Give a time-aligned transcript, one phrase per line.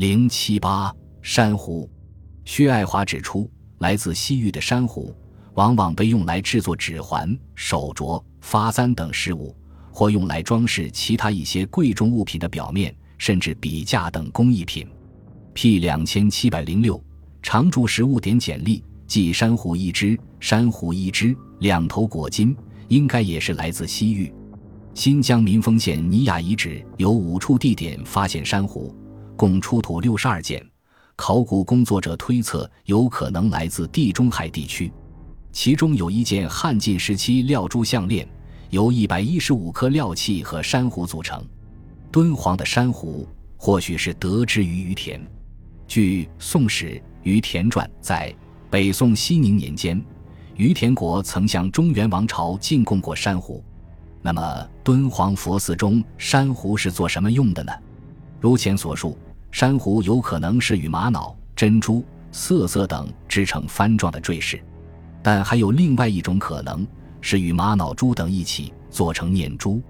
[0.00, 1.86] 零七八珊瑚，
[2.46, 3.46] 薛爱华指出，
[3.80, 5.14] 来自西域的珊瑚
[5.56, 9.54] 往往被用来制作指环、手镯、发簪等饰物，
[9.92, 14.88] 或用来装饰其他一些贵重物品的表面，甚至笔架等工艺品。
[15.52, 16.98] P 两千七百零六
[17.42, 22.56] 常驻食物点简历，即珊瑚一只，珊瑚一只，两头裹金，
[22.88, 24.32] 应该也是来自西域。
[24.94, 28.96] 新疆民丰县尼雅遗址有五处地点发现珊瑚。
[29.40, 30.62] 共出土六十二件，
[31.16, 34.92] 考古工作者推测有可能来自地中海地区。
[35.50, 38.28] 其中有一件汉晋时期料珠项链，
[38.68, 41.42] 由一百一十五颗料器和珊瑚组成。
[42.12, 43.26] 敦煌的珊瑚
[43.56, 45.18] 或许是得之于于田。
[45.88, 46.90] 据《宋史·
[47.22, 48.30] 于田传》，在
[48.68, 50.04] 北宋熙宁年间，
[50.54, 53.64] 于田国曾向中原王朝进贡过珊瑚。
[54.20, 57.72] 那么，敦煌佛寺中珊瑚是做什么用的呢？
[58.38, 59.16] 如前所述。
[59.50, 64.62] 珊瑚有可能是与玛瑙、珍珠、瑟瑟等织成帆状的坠饰，
[65.22, 66.86] 但还有另外一种可能
[67.20, 69.82] 是与玛瑙珠等一起做成念珠。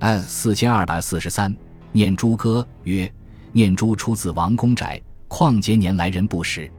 [0.00, 1.50] 按四千二百四十三
[1.92, 3.10] 《念珠歌》曰
[3.52, 6.70] ：“念珠出自王公宅，况节年来人不识。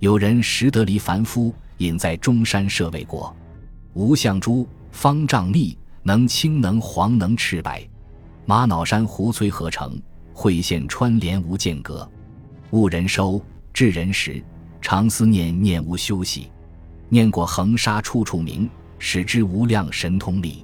[0.00, 3.34] 有人识得离凡夫，隐在中山舍卫国。
[3.92, 7.86] 无相珠，方丈密，能青能黄能赤白，
[8.46, 9.96] 玛瑙珊瑚催合成。”
[10.36, 12.06] 会现穿连无间隔，
[12.70, 13.40] 悟人收，
[13.72, 14.44] 智人识，
[14.82, 16.50] 常思念念无休息。
[17.08, 20.62] 念过恒沙处处明，使之无量神通力。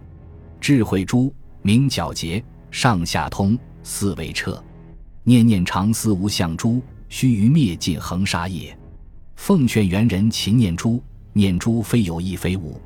[0.61, 4.63] 智慧珠明皎洁，上下通，四维彻。
[5.25, 8.77] 念念常思无相珠，须臾灭尽恒沙业。
[9.37, 12.79] 奉劝元人勤念珠，念珠非有亦非无，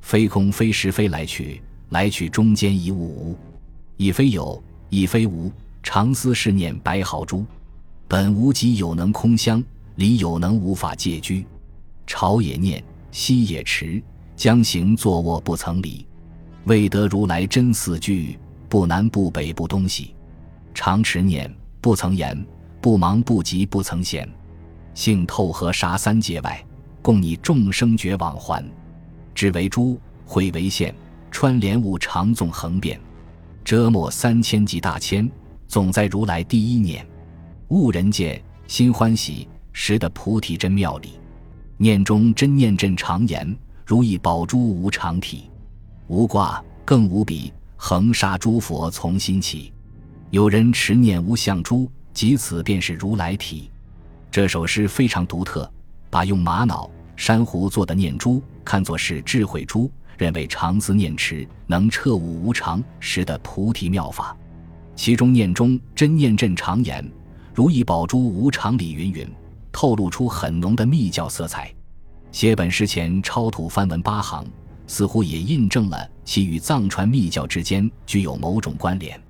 [0.00, 3.38] 非空非实非来去，来去中间一物无，
[3.96, 5.52] 亦非有亦非无。
[5.84, 7.44] 常思是念白毫珠，
[8.08, 9.62] 本无极有能空相，
[9.96, 11.46] 理有能无法借居。
[12.06, 12.82] 朝也念，
[13.12, 14.02] 夕也迟，
[14.34, 16.04] 将行坐卧不曾离。
[16.64, 18.36] 未得如来真四句，
[18.66, 20.14] 不南不北不东西。
[20.72, 22.44] 常持念，不曾言，
[22.80, 24.26] 不忙不急不曾闲。
[24.94, 26.64] 性透河沙三界外，
[27.02, 28.64] 供你众生绝往还。
[29.34, 30.94] 只为珠，会为线，
[31.30, 32.98] 穿莲雾长纵横遍，
[33.62, 35.30] 折磨三千级大千。
[35.74, 37.04] 总在如来第一念，
[37.66, 41.18] 悟人见心欢喜时的菩提真妙理。
[41.78, 45.50] 念中真念真常言，如意宝珠无常体，
[46.06, 49.72] 无挂更无比，恒沙诸佛从心起。
[50.30, 53.68] 有人持念无相珠，即此便是如来体。
[54.30, 55.68] 这首诗非常独特，
[56.08, 64.36] 把用玛瑙、珊瑚做的念珠看作是智慧珠，认为常思念持能彻悟无常时的菩提妙法。
[64.96, 67.04] 其中念中真念阵常言，
[67.52, 69.28] 如意宝珠无常理云云，
[69.72, 71.72] 透露出很浓的密教色彩。
[72.30, 74.44] 写本诗前抄土翻文八行，
[74.86, 79.20] 似乎也印证了其与藏传密教之间具有某种关联。